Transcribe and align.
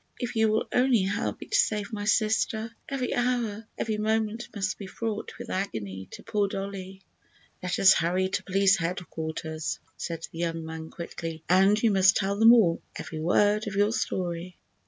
If 0.17 0.35
you 0.35 0.49
will 0.49 0.65
only 0.73 1.03
help 1.03 1.41
me 1.41 1.45
to 1.49 1.55
save 1.55 1.93
my 1.93 2.05
sister! 2.05 2.73
Every 2.89 3.13
hour, 3.13 3.67
every 3.77 3.99
moment 3.99 4.47
must 4.55 4.79
be 4.79 4.87
fraught 4.87 5.33
with 5.37 5.51
agony 5.51 6.07
to 6.13 6.23
poor 6.23 6.47
Dollie." 6.47 7.03
"Let 7.61 7.77
us 7.77 7.93
hurry 7.93 8.27
to 8.27 8.41
Police 8.43 8.77
Headquarters," 8.77 9.77
said 9.97 10.25
the 10.31 10.39
young 10.39 10.65
man, 10.65 10.89
quickly, 10.89 11.43
"and 11.47 11.79
you 11.83 11.91
must 11.91 12.15
tell 12.17 12.35
them 12.39 12.51
all—every 12.51 13.19
word 13.19 13.67
of 13.67 13.75
your 13.75 13.91
story." 13.93 14.57